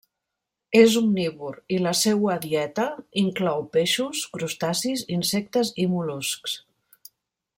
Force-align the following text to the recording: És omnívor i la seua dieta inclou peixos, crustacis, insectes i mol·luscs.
És 0.77 0.95
omnívor 1.01 1.59
i 1.75 1.77
la 1.87 1.91
seua 1.99 2.37
dieta 2.45 2.87
inclou 3.25 3.63
peixos, 3.77 4.25
crustacis, 4.39 5.07
insectes 5.21 5.73
i 5.85 5.87
mol·luscs. 5.95 6.61